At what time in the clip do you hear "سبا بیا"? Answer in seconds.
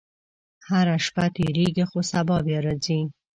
2.11-2.59